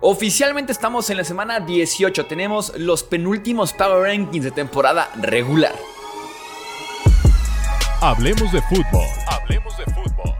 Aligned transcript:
Oficialmente 0.00 0.70
estamos 0.70 1.10
en 1.10 1.16
la 1.16 1.24
semana 1.24 1.58
18, 1.58 2.26
tenemos 2.26 2.72
los 2.78 3.02
penúltimos 3.02 3.72
Power 3.72 4.02
Rankings 4.02 4.44
de 4.44 4.52
temporada 4.52 5.10
regular. 5.20 5.74
Hablemos 8.00 8.52
de 8.52 8.62
fútbol. 8.62 9.08
Hablemos 9.26 9.76
de 9.76 9.84
fútbol. 9.86 10.34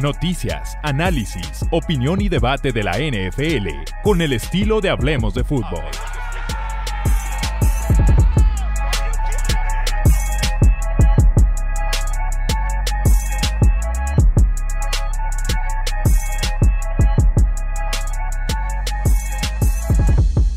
Noticias, 0.00 0.76
análisis, 0.84 1.66
opinión 1.72 2.20
y 2.20 2.28
debate 2.28 2.70
de 2.70 2.84
la 2.84 2.98
NFL 2.98 3.68
con 4.04 4.22
el 4.22 4.32
estilo 4.32 4.80
de 4.80 4.90
Hablemos 4.90 5.34
de 5.34 5.42
fútbol. 5.42 5.82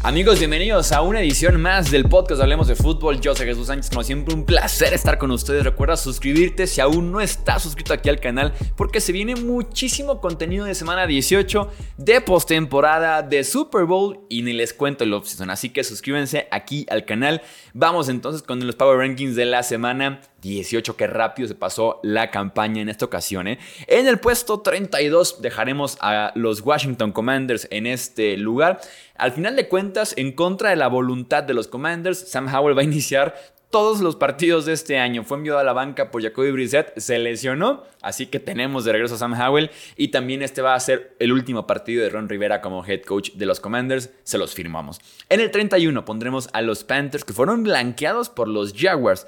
Amigos, 0.05 0.37
bienvenidos 0.37 0.91
a 0.91 1.01
una 1.01 1.21
edición 1.21 1.61
más 1.61 1.89
del 1.89 2.03
podcast 2.09 2.41
Hablemos 2.41 2.67
de 2.67 2.75
Fútbol. 2.75 3.21
Yo 3.21 3.33
soy 3.33 3.45
Jesús 3.45 3.67
Sánchez, 3.67 3.89
como 3.89 4.03
siempre, 4.03 4.35
un 4.35 4.43
placer 4.45 4.93
estar 4.93 5.17
con 5.17 5.31
ustedes. 5.31 5.63
Recuerda 5.63 5.95
suscribirte 5.95 6.67
si 6.67 6.81
aún 6.81 7.09
no 7.13 7.21
estás 7.21 7.63
suscrito 7.63 7.93
aquí 7.93 8.09
al 8.09 8.19
canal, 8.19 8.53
porque 8.75 8.99
se 8.99 9.13
viene 9.13 9.37
muchísimo 9.37 10.19
contenido 10.19 10.65
de 10.65 10.75
semana 10.75 11.07
18, 11.07 11.71
de 11.95 12.19
postemporada, 12.19 13.21
de 13.21 13.45
Super 13.45 13.85
Bowl 13.85 14.19
y 14.27 14.41
ni 14.41 14.51
les 14.51 14.73
cuento 14.73 15.05
el 15.05 15.13
off 15.13 15.25
Así 15.47 15.69
que 15.69 15.85
suscríbanse 15.85 16.49
aquí 16.51 16.85
al 16.89 17.05
canal. 17.05 17.41
Vamos 17.73 18.09
entonces 18.09 18.43
con 18.43 18.59
los 18.67 18.75
Power 18.75 18.97
Rankings 18.97 19.37
de 19.37 19.45
la 19.45 19.63
semana 19.63 20.19
18, 20.43 20.97
qué 20.97 21.07
rápido 21.07 21.47
se 21.47 21.55
pasó 21.55 21.99
la 22.03 22.29
campaña 22.29 22.81
en 22.81 22.89
esta 22.89 23.05
ocasión. 23.05 23.47
¿eh? 23.47 23.59
En 23.87 24.07
el 24.07 24.19
puesto 24.19 24.59
32 24.59 25.41
dejaremos 25.41 25.97
a 26.01 26.31
los 26.35 26.61
Washington 26.61 27.11
Commanders 27.11 27.67
en 27.71 27.87
este 27.87 28.37
lugar. 28.37 28.81
Al 29.15 29.31
final 29.31 29.55
de 29.55 29.67
cuentas, 29.67 30.13
en 30.17 30.33
contra 30.33 30.71
de 30.71 30.75
la 30.75 30.87
voluntad 30.87 31.43
de 31.43 31.53
los 31.53 31.67
Commanders, 31.67 32.19
Sam 32.29 32.53
Howell 32.53 32.77
va 32.77 32.81
a 32.81 32.85
iniciar 32.85 33.35
todos 33.73 34.01
los 34.01 34.15
partidos 34.15 34.67
de 34.67 34.73
este 34.73 34.99
año. 34.99 35.23
Fue 35.23 35.35
enviado 35.35 35.57
a 35.57 35.63
la 35.63 35.73
banca 35.73 36.11
por 36.11 36.21
Jacoby 36.21 36.51
Brissett, 36.51 36.95
se 36.99 37.17
lesionó, 37.17 37.83
así 38.03 38.27
que 38.27 38.39
tenemos 38.39 38.85
de 38.85 38.91
regreso 38.91 39.15
a 39.15 39.17
Sam 39.17 39.33
Howell 39.33 39.71
y 39.97 40.09
también 40.09 40.43
este 40.43 40.61
va 40.61 40.75
a 40.75 40.79
ser 40.79 41.15
el 41.17 41.31
último 41.31 41.65
partido 41.65 42.03
de 42.03 42.09
Ron 42.11 42.29
Rivera 42.29 42.61
como 42.61 42.85
head 42.85 43.01
coach 43.01 43.31
de 43.31 43.47
los 43.47 43.59
Commanders, 43.59 44.11
se 44.21 44.37
los 44.37 44.53
firmamos. 44.53 45.01
En 45.27 45.39
el 45.39 45.49
31 45.49 46.05
pondremos 46.05 46.49
a 46.53 46.61
los 46.61 46.83
Panthers 46.83 47.25
que 47.25 47.33
fueron 47.33 47.63
blanqueados 47.63 48.29
por 48.29 48.47
los 48.47 48.75
Jaguars. 48.77 49.25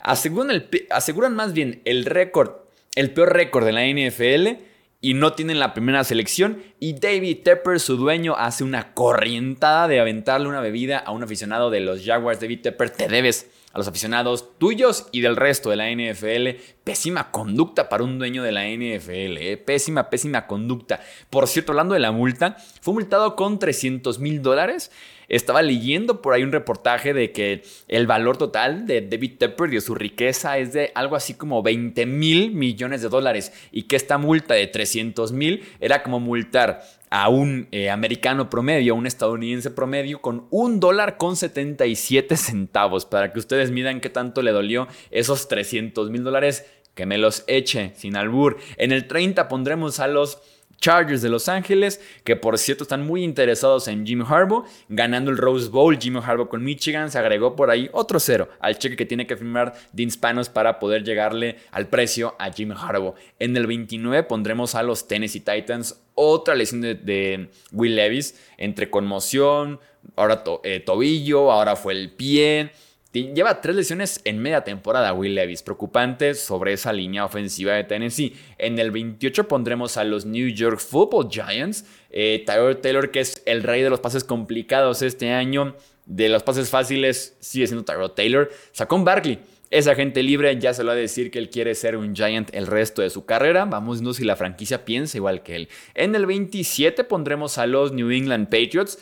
Aseguran, 0.00 0.50
el, 0.50 0.68
aseguran 0.90 1.34
más 1.34 1.52
bien 1.52 1.82
el 1.84 2.04
récord, 2.04 2.52
el 2.94 3.12
peor 3.12 3.32
récord 3.32 3.64
de 3.64 3.72
la 3.72 3.86
NFL 3.86 4.62
y 5.00 5.14
no 5.14 5.32
tienen 5.32 5.58
la 5.58 5.72
primera 5.72 6.04
selección. 6.04 6.62
Y 6.78 6.94
David 6.94 7.38
Tepper, 7.42 7.80
su 7.80 7.96
dueño, 7.96 8.34
hace 8.36 8.64
una 8.64 8.92
corrientada 8.92 9.88
de 9.88 10.00
aventarle 10.00 10.48
una 10.48 10.60
bebida 10.60 10.98
a 10.98 11.10
un 11.12 11.22
aficionado 11.22 11.70
de 11.70 11.80
los 11.80 12.04
Jaguars. 12.04 12.40
David 12.40 12.60
Tepper, 12.60 12.90
te 12.90 13.08
debes 13.08 13.50
a 13.72 13.78
los 13.78 13.88
aficionados 13.88 14.58
tuyos 14.58 15.06
y 15.12 15.20
del 15.20 15.36
resto 15.36 15.70
de 15.70 15.76
la 15.76 15.90
NFL. 15.90 16.60
Pésima 16.84 17.30
conducta 17.30 17.88
para 17.88 18.04
un 18.04 18.18
dueño 18.18 18.42
de 18.42 18.52
la 18.52 18.64
NFL. 18.64 19.36
¿eh? 19.38 19.56
Pésima, 19.56 20.10
pésima 20.10 20.46
conducta. 20.46 21.00
Por 21.30 21.46
cierto, 21.46 21.72
hablando 21.72 21.94
de 21.94 22.00
la 22.00 22.12
multa, 22.12 22.56
fue 22.80 22.94
multado 22.94 23.36
con 23.36 23.58
300 23.58 24.18
mil 24.18 24.42
dólares. 24.42 24.90
Estaba 25.30 25.62
leyendo 25.62 26.20
por 26.20 26.34
ahí 26.34 26.42
un 26.42 26.52
reportaje 26.52 27.14
de 27.14 27.32
que 27.32 27.62
el 27.88 28.06
valor 28.06 28.36
total 28.36 28.86
de 28.86 29.00
David 29.00 29.38
Tepper 29.38 29.70
y 29.70 29.76
de 29.76 29.80
su 29.80 29.94
riqueza 29.94 30.58
es 30.58 30.72
de 30.72 30.90
algo 30.94 31.16
así 31.16 31.34
como 31.34 31.62
20 31.62 32.04
mil 32.04 32.50
millones 32.50 33.00
de 33.00 33.08
dólares 33.08 33.52
y 33.70 33.84
que 33.84 33.96
esta 33.96 34.18
multa 34.18 34.54
de 34.54 34.66
300 34.66 35.32
mil 35.32 35.64
era 35.80 36.02
como 36.02 36.18
multar 36.18 36.82
a 37.10 37.28
un 37.28 37.68
eh, 37.70 37.90
americano 37.90 38.50
promedio, 38.50 38.94
a 38.94 38.96
un 38.96 39.06
estadounidense 39.06 39.70
promedio, 39.70 40.20
con 40.20 40.46
un 40.50 40.80
dólar 40.80 41.16
con 41.16 41.36
77 41.36 42.36
centavos, 42.36 43.04
para 43.04 43.32
que 43.32 43.38
ustedes 43.38 43.70
midan 43.70 44.00
qué 44.00 44.10
tanto 44.10 44.42
le 44.42 44.52
dolió 44.52 44.86
esos 45.10 45.48
300 45.48 46.10
mil 46.10 46.22
dólares, 46.24 46.64
que 46.94 47.06
me 47.06 47.18
los 47.18 47.44
eche 47.46 47.92
sin 47.96 48.16
albur. 48.16 48.58
En 48.76 48.92
el 48.92 49.06
30 49.06 49.48
pondremos 49.48 50.00
a 50.00 50.06
los 50.06 50.38
Chargers 50.80 51.22
de 51.22 51.28
Los 51.28 51.48
Ángeles, 51.48 52.00
que 52.24 52.36
por 52.36 52.58
cierto 52.58 52.84
están 52.84 53.04
muy 53.04 53.22
interesados 53.22 53.86
en 53.88 54.06
Jim 54.06 54.22
Harbaugh, 54.22 54.64
ganando 54.88 55.30
el 55.30 55.36
Rose 55.36 55.68
Bowl. 55.68 55.98
Jim 55.98 56.16
Harbaugh 56.16 56.48
con 56.48 56.64
Michigan 56.64 57.10
se 57.10 57.18
agregó 57.18 57.54
por 57.54 57.70
ahí 57.70 57.88
otro 57.92 58.18
cero 58.18 58.48
al 58.60 58.78
cheque 58.78 58.96
que 58.96 59.06
tiene 59.06 59.26
que 59.26 59.36
firmar 59.36 59.74
Dean 59.92 60.10
Spanos 60.10 60.48
para 60.48 60.78
poder 60.78 61.04
llegarle 61.04 61.58
al 61.70 61.88
precio 61.88 62.34
a 62.38 62.50
Jim 62.50 62.72
Harbaugh. 62.72 63.14
En 63.38 63.56
el 63.56 63.66
29 63.66 64.22
pondremos 64.24 64.74
a 64.74 64.82
los 64.82 65.06
Tennessee 65.06 65.40
Titans, 65.40 66.00
otra 66.14 66.54
lesión 66.54 66.80
de, 66.80 67.48
Will 67.72 67.96
Levis 67.96 68.38
entre 68.56 68.90
conmoción, 68.90 69.80
ahora 70.16 70.42
eh, 70.64 70.80
tobillo, 70.80 71.52
ahora 71.52 71.76
fue 71.76 71.92
el 71.92 72.10
pie. 72.10 72.72
Lleva 73.12 73.60
tres 73.60 73.74
lesiones 73.74 74.20
en 74.22 74.38
media 74.38 74.62
temporada 74.62 75.12
Will 75.12 75.34
Levis, 75.34 75.64
preocupante 75.64 76.34
sobre 76.34 76.74
esa 76.74 76.92
línea 76.92 77.24
ofensiva 77.24 77.72
de 77.72 77.82
Tennessee. 77.82 78.36
En 78.56 78.78
el 78.78 78.92
28 78.92 79.48
pondremos 79.48 79.96
a 79.96 80.04
los 80.04 80.26
New 80.26 80.46
York 80.46 80.78
Football 80.78 81.28
Giants. 81.28 81.84
Eh, 82.10 82.44
Taylor, 82.46 83.10
que 83.10 83.18
es 83.18 83.42
el 83.46 83.64
rey 83.64 83.82
de 83.82 83.90
los 83.90 83.98
pases 83.98 84.22
complicados 84.22 85.02
este 85.02 85.32
año, 85.32 85.74
de 86.06 86.28
los 86.28 86.44
pases 86.44 86.70
fáciles, 86.70 87.36
sigue 87.40 87.66
siendo 87.66 87.84
Tyrod 87.84 88.12
Taylor. 88.12 88.48
Sacó 88.70 88.94
un 88.94 89.04
Barkley. 89.04 89.40
Esa 89.70 89.96
gente 89.96 90.22
libre 90.22 90.56
ya 90.60 90.72
se 90.72 90.84
lo 90.84 90.88
va 90.88 90.92
a 90.92 90.96
decir 90.96 91.32
que 91.32 91.40
él 91.40 91.50
quiere 91.50 91.74
ser 91.74 91.96
un 91.96 92.14
Giant 92.14 92.50
el 92.52 92.68
resto 92.68 93.02
de 93.02 93.10
su 93.10 93.24
carrera. 93.24 93.64
Vamos 93.64 93.98
viendo 93.98 94.14
si 94.14 94.22
la 94.22 94.36
franquicia 94.36 94.84
piensa 94.84 95.16
igual 95.16 95.42
que 95.42 95.56
él. 95.56 95.68
En 95.94 96.14
el 96.14 96.26
27 96.26 97.02
pondremos 97.02 97.58
a 97.58 97.66
los 97.66 97.92
New 97.92 98.12
England 98.12 98.46
Patriots. 98.46 99.00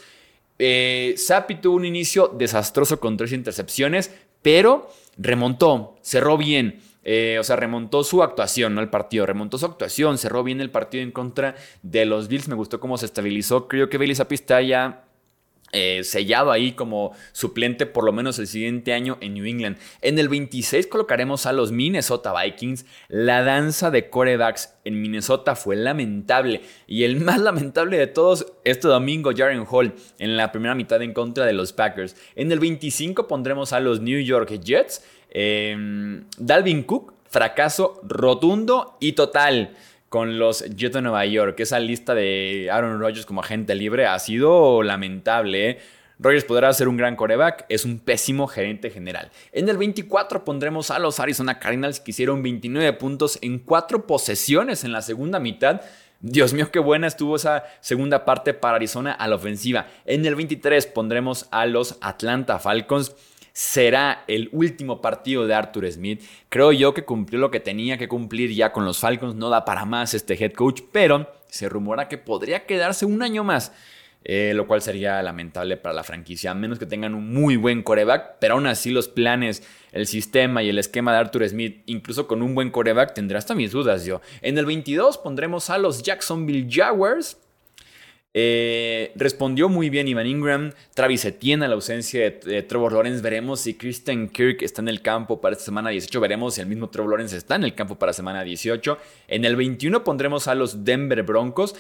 Eh, 0.59 1.15
tuvo 1.61 1.77
un 1.77 1.85
inicio 1.85 2.29
desastroso 2.29 3.01
con 3.01 3.17
tres 3.17 3.33
intercepciones, 3.33 4.13
pero 4.43 4.91
remontó, 5.17 5.97
cerró 6.03 6.37
bien. 6.37 6.81
Eh, 7.05 7.39
o 7.41 7.45
sea, 7.45 7.57
remontó 7.57 8.05
su 8.05 8.23
actuación, 8.23 8.75
no 8.75 8.83
el 8.83 8.91
partido, 8.91 9.25
remontó 9.25 9.57
su 9.57 9.65
actuación, 9.65 10.19
cerró 10.19 10.43
bien 10.43 10.61
el 10.61 10.71
partido 10.71 11.03
en 11.03 11.11
contra 11.11 11.55
de 11.83 12.05
los 12.05 12.29
Bills. 12.29 12.49
Me 12.49 12.55
gustó 12.55 12.81
cómo 12.81 12.99
se 12.99 13.07
estabilizó. 13.07 13.67
Creo 13.67 13.89
que 13.89 13.97
Billy 13.97 14.15
Sapi 14.15 14.35
está 14.35 14.61
ya 14.61 15.08
eh, 15.73 16.03
sellado 16.05 16.51
ahí 16.51 16.73
como 16.73 17.13
suplente 17.33 17.85
por 17.87 18.05
lo 18.05 18.13
menos 18.13 18.39
el 18.39 18.47
siguiente 18.47 18.93
año 18.93 19.19
en 19.21 19.35
New 19.35 19.45
England. 19.45 19.77
En 20.01 20.19
el 20.19 20.29
26 20.29 20.87
colocaremos 20.87 21.47
a 21.47 21.53
los 21.53 21.73
Minnesota 21.73 22.33
Vikings. 22.41 22.87
La 23.09 23.43
danza 23.43 23.91
de 23.91 24.09
corebacks 24.09 24.75
en 24.85 25.01
Minnesota 25.01 25.57
fue 25.57 25.77
lamentable 25.77 26.63
y 26.87 27.05
el 27.05 27.21
más 27.21 27.39
lamentable 27.41 27.99
de 27.99 28.07
todos 28.07 28.47
este 28.65 28.89
domingo 28.89 29.33
Jaren 29.37 29.67
Hall 29.71 29.95
en 30.19 30.37
la 30.37 30.53
primera 30.53 30.75
mitad 30.75 31.03
en 31.03 31.13
contra 31.13 31.45
de 31.45 31.53
los 31.53 31.73
Packers. 31.73 32.17
En 32.35 32.51
el 32.51 32.61
25 32.61 33.27
pondremos 33.29 33.73
a 33.73 33.81
los 33.81 34.01
New 34.01 34.21
York 34.21 34.61
Jets. 34.63 35.05
Em, 35.31 36.25
Dalvin 36.39 36.85
Cook, 36.85 37.13
fracaso 37.29 38.01
rotundo 38.05 38.97
y 39.01 39.13
total 39.13 39.77
con 40.09 40.39
los 40.39 40.65
Jets 40.65 40.95
de 40.95 41.03
Nueva 41.03 41.27
York. 41.27 41.59
Esa 41.61 41.79
lista 41.81 42.15
de 42.15 42.69
Aaron 42.73 42.99
Rodgers 43.01 43.27
como 43.27 43.41
agente 43.41 43.75
libre 43.75 44.07
ha 44.07 44.19
sido 44.19 44.83
lamentable. 44.83 45.71
¿eh? 45.71 45.79
Rodgers 46.19 46.45
podrá 46.45 46.73
ser 46.73 46.89
un 46.89 46.97
gran 46.97 47.15
coreback, 47.15 47.67
es 47.69 47.85
un 47.85 48.01
pésimo 48.01 48.49
gerente 48.49 48.91
general. 48.91 49.31
En 49.53 49.69
el 49.69 49.77
24 49.77 50.45
pondremos 50.45 50.91
a 50.91 50.99
los 50.99 51.21
Arizona 51.21 51.61
Cardinals 51.61 52.01
que 52.01 52.11
hicieron 52.11 52.43
29 52.43 52.93
puntos 52.95 53.39
en 53.41 53.59
4 53.61 54.07
posesiones 54.07 54.83
en 54.83 54.93
la 54.93 55.03
segunda 55.03 55.39
mitad. 55.39 55.81
Dios 56.21 56.53
mío, 56.53 56.73
qué 56.73 56.81
buena 56.81 57.07
estuvo 57.07 57.37
esa 57.37 57.63
segunda 57.81 58.25
parte 58.25 58.53
para 58.53 58.77
Arizona 58.77 59.13
a 59.13 59.29
la 59.29 59.37
ofensiva. 59.37 59.87
En 60.05 60.27
el 60.27 60.35
23 60.35 60.87
pondremos 60.87 61.47
a 61.53 61.67
los 61.67 61.97
Atlanta 62.01 62.59
Falcons 62.59 63.15
será 63.59 64.23
el 64.29 64.51
último 64.53 65.01
partido 65.01 65.45
de 65.45 65.53
Arthur 65.53 65.91
Smith. 65.91 66.23
Creo 66.49 66.71
yo 66.71 66.95
que 66.95 67.05
cumplió 67.05 67.41
lo 67.41 67.51
que 67.51 67.59
tenía 67.59 67.99
que 67.99 68.07
cumplir 68.07 68.55
ya 68.55 68.71
con 68.71 68.85
los 68.85 68.99
Falcons. 68.99 69.35
No 69.35 69.51
da 69.51 69.65
para 69.65 69.85
más 69.85 70.15
este 70.15 70.35
head 70.35 70.53
coach, 70.53 70.83
pero 70.93 71.29
se 71.49 71.69
rumora 71.69 72.07
que 72.07 72.19
podría 72.19 72.67
quedarse 72.67 73.05
un 73.05 73.21
año 73.21 73.43
más. 73.43 73.73
Eh, 74.25 74.53
lo 74.55 74.69
cual 74.69 74.81
sería 74.81 75.21
lamentable 75.23 75.77
para 75.77 75.93
la 75.93 76.05
franquicia, 76.05 76.53
a 76.53 76.55
menos 76.55 76.79
que 76.79 76.87
tengan 76.87 77.15
un 77.15 77.33
muy 77.33 77.57
buen 77.57 77.83
coreback, 77.83 78.37
pero 78.41 78.55
aún 78.55 78.67
así 78.67 78.91
los 78.91 79.09
planes, 79.09 79.63
el 79.91 80.07
sistema 80.07 80.63
y 80.63 80.69
el 80.69 80.79
esquema 80.79 81.13
de 81.13 81.19
Arthur 81.19 81.49
Smith, 81.49 81.83
incluso 81.87 82.27
con 82.27 82.43
un 82.43 82.55
buen 82.55 82.71
coreback, 82.71 83.15
tendrá 83.15 83.39
hasta 83.39 83.55
mis 83.55 83.73
dudas 83.73 84.05
yo. 84.05 84.21
En 84.43 84.59
el 84.59 84.67
22 84.67 85.19
pondremos 85.19 85.71
a 85.71 85.79
los 85.79 86.03
Jacksonville 86.03 86.69
Jaguars, 86.71 87.39
eh, 88.41 89.11
respondió 89.17 89.69
muy 89.69 89.91
bien 89.91 90.07
Ivan 90.07 90.29
Ingram. 90.29 90.73
Travis 90.95 91.25
Etienne 91.25 91.65
a 91.65 91.69
la 91.69 91.75
ausencia 91.75 92.21
de, 92.21 92.63
Trevor 92.63 92.93
Lawrence. 92.93 93.21
Veremos 93.21 93.59
si 93.59 93.75
Christian 93.75 94.29
Kirk 94.29 94.63
está 94.63 94.81
en 94.81 94.87
el 94.87 95.03
campo 95.03 95.41
para 95.41 95.55
esta 95.55 95.65
semana 95.65 95.91
18. 95.91 96.21
Veremos 96.21 96.55
si 96.55 96.61
el 96.61 96.69
mismo 96.69 96.89
Trevor 96.89 97.11
Lawrence 97.11 97.37
está 97.37 97.57
en 97.57 97.65
el 97.65 97.75
campo 97.75 97.99
para 97.99 98.13
semana 98.13 98.45
18. 98.45 98.97
En 99.27 99.45
el 99.45 99.57
21 99.57 100.05
pondremos 100.05 100.47
a 100.47 100.55
los 100.55 100.85
Denver 100.85 101.25
Broncos. 101.25 101.75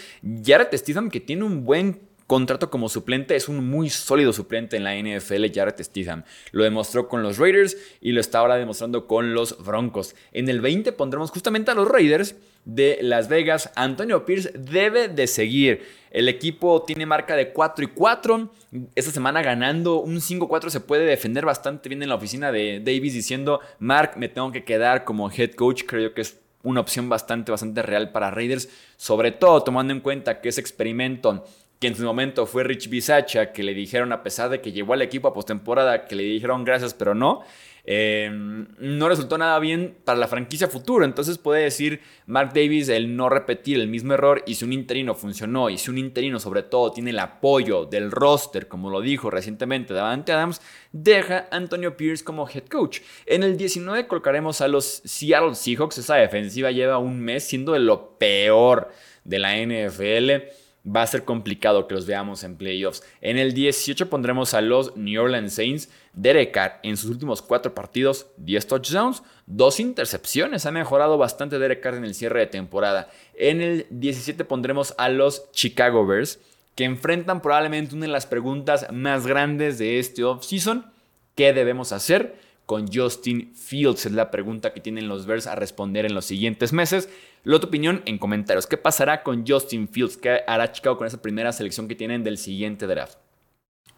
Jared 0.44 0.76
Stidham 0.76 1.10
que 1.10 1.20
tiene 1.20 1.44
un 1.44 1.64
buen 1.64 2.00
contrato 2.26 2.70
como 2.70 2.88
suplente. 2.88 3.36
Es 3.36 3.48
un 3.48 3.70
muy 3.70 3.88
sólido 3.88 4.32
suplente 4.32 4.76
en 4.76 4.82
la 4.82 4.96
NFL, 4.96 5.46
Jarrett 5.54 5.80
Stidham. 5.80 6.24
Lo 6.50 6.64
demostró 6.64 7.08
con 7.08 7.22
los 7.22 7.38
Raiders 7.38 7.76
y 8.00 8.10
lo 8.10 8.20
está 8.20 8.40
ahora 8.40 8.56
demostrando 8.56 9.06
con 9.06 9.32
los 9.32 9.64
Broncos. 9.64 10.16
En 10.32 10.48
el 10.48 10.60
20 10.60 10.90
pondremos 10.90 11.30
justamente 11.30 11.70
a 11.70 11.74
los 11.74 11.86
Raiders 11.86 12.34
de 12.68 12.98
Las 13.00 13.28
Vegas. 13.28 13.72
Antonio 13.76 14.26
Pierce 14.26 14.52
debe 14.54 15.08
de 15.08 15.26
seguir. 15.26 15.86
El 16.10 16.28
equipo 16.28 16.82
tiene 16.82 17.06
marca 17.06 17.34
de 17.34 17.50
4 17.50 17.84
y 17.86 17.88
4. 17.88 18.50
Esta 18.94 19.10
semana 19.10 19.42
ganando 19.42 20.00
un 20.00 20.16
5-4 20.16 20.68
se 20.68 20.80
puede 20.80 21.06
defender 21.06 21.46
bastante 21.46 21.88
bien 21.88 22.02
en 22.02 22.10
la 22.10 22.14
oficina 22.14 22.52
de 22.52 22.80
Davis 22.80 23.14
diciendo, 23.14 23.60
Mark, 23.78 24.12
me 24.16 24.28
tengo 24.28 24.52
que 24.52 24.64
quedar 24.64 25.04
como 25.04 25.30
head 25.30 25.52
coach. 25.52 25.84
Creo 25.86 26.12
que 26.12 26.20
es 26.20 26.38
una 26.62 26.80
opción 26.80 27.08
bastante, 27.08 27.50
bastante 27.50 27.80
real 27.80 28.12
para 28.12 28.30
Raiders. 28.30 28.68
Sobre 28.98 29.32
todo 29.32 29.62
tomando 29.62 29.94
en 29.94 30.00
cuenta 30.00 30.42
que 30.42 30.50
ese 30.50 30.60
experimento 30.60 31.46
que 31.80 31.86
en 31.86 31.96
su 31.96 32.02
momento 32.02 32.44
fue 32.46 32.64
Rich 32.64 32.90
Bisacha, 32.90 33.52
que 33.52 33.62
le 33.62 33.72
dijeron, 33.72 34.12
a 34.12 34.22
pesar 34.22 34.50
de 34.50 34.60
que 34.60 34.72
llegó 34.72 34.94
al 34.94 35.02
equipo 35.02 35.28
a 35.28 35.32
postemporada, 35.32 36.06
que 36.06 36.16
le 36.16 36.24
dijeron 36.24 36.64
gracias, 36.64 36.92
pero 36.92 37.14
no, 37.14 37.42
em, 37.90 38.66
no 38.78 39.08
resultó 39.08 39.38
nada 39.38 39.58
bien 39.58 39.96
para 40.04 40.18
la 40.18 40.28
franquicia 40.28 40.68
futuro. 40.68 41.06
Entonces 41.06 41.38
puede 41.38 41.62
decir 41.62 42.02
Mark 42.26 42.52
Davis 42.52 42.90
el 42.90 43.16
no 43.16 43.30
repetir 43.30 43.80
el 43.80 43.88
mismo 43.88 44.12
error 44.12 44.42
y 44.46 44.56
si 44.56 44.66
un 44.66 44.74
interino 44.74 45.14
funcionó 45.14 45.70
y 45.70 45.78
si 45.78 45.90
un 45.90 45.96
interino 45.96 46.38
sobre 46.38 46.62
todo 46.62 46.92
tiene 46.92 47.10
el 47.10 47.18
apoyo 47.18 47.86
del 47.86 48.10
roster, 48.10 48.68
como 48.68 48.90
lo 48.90 49.00
dijo 49.00 49.30
recientemente 49.30 49.94
Davante 49.94 50.32
Adams, 50.32 50.60
deja 50.92 51.48
a 51.50 51.56
Antonio 51.56 51.96
Pierce 51.96 52.22
como 52.22 52.46
head 52.46 52.66
coach. 52.66 53.00
En 53.24 53.42
el 53.42 53.56
19 53.56 54.06
colocaremos 54.06 54.60
a 54.60 54.68
los 54.68 55.00
Seattle 55.06 55.54
Seahawks. 55.54 55.96
Esa 55.96 56.16
defensiva 56.16 56.70
lleva 56.70 56.98
un 56.98 57.18
mes 57.20 57.44
siendo 57.44 57.72
de 57.72 57.78
lo 57.78 58.18
peor 58.18 58.90
de 59.24 59.38
la 59.38 59.56
NFL 59.56 60.67
va 60.88 61.02
a 61.02 61.06
ser 61.06 61.24
complicado 61.24 61.86
que 61.86 61.94
los 61.94 62.06
veamos 62.06 62.44
en 62.44 62.56
playoffs. 62.56 63.02
En 63.20 63.36
el 63.36 63.52
18 63.52 64.08
pondremos 64.08 64.54
a 64.54 64.60
los 64.60 64.96
New 64.96 65.22
Orleans 65.22 65.52
Saints. 65.52 65.90
Derek 66.12 66.52
Carr 66.52 66.80
en 66.82 66.96
sus 66.96 67.10
últimos 67.10 67.42
cuatro 67.42 67.74
partidos, 67.74 68.26
10 68.38 68.66
touchdowns, 68.66 69.22
dos 69.46 69.80
intercepciones. 69.80 70.66
Ha 70.66 70.70
mejorado 70.72 71.18
bastante 71.18 71.58
Derek 71.58 71.80
Carr 71.80 71.96
en 71.96 72.04
el 72.04 72.14
cierre 72.14 72.40
de 72.40 72.46
temporada. 72.46 73.10
En 73.34 73.60
el 73.60 73.86
17 73.90 74.44
pondremos 74.44 74.94
a 74.98 75.08
los 75.08 75.50
Chicago 75.52 76.06
Bears, 76.06 76.40
que 76.74 76.84
enfrentan 76.84 77.42
probablemente 77.42 77.94
una 77.94 78.06
de 78.06 78.12
las 78.12 78.26
preguntas 78.26 78.86
más 78.92 79.26
grandes 79.26 79.78
de 79.78 79.98
este 79.98 80.24
offseason. 80.24 80.86
¿Qué 81.34 81.52
debemos 81.52 81.92
hacer? 81.92 82.36
Con 82.68 82.86
Justin 82.92 83.54
Fields? 83.54 84.04
Es 84.04 84.12
la 84.12 84.30
pregunta 84.30 84.74
que 84.74 84.82
tienen 84.82 85.08
los 85.08 85.24
Bears 85.24 85.46
a 85.46 85.54
responder 85.54 86.04
en 86.04 86.14
los 86.14 86.26
siguientes 86.26 86.74
meses. 86.74 87.08
La 87.42 87.58
tu 87.58 87.68
opinión 87.68 88.02
en 88.04 88.18
comentarios. 88.18 88.66
¿Qué 88.66 88.76
pasará 88.76 89.22
con 89.22 89.46
Justin 89.46 89.88
Fields? 89.88 90.18
¿Qué 90.18 90.42
hará 90.46 90.70
Chicago 90.70 90.98
con 90.98 91.06
esa 91.06 91.22
primera 91.22 91.50
selección 91.50 91.88
que 91.88 91.94
tienen 91.94 92.22
del 92.24 92.36
siguiente 92.36 92.86
draft? 92.86 93.16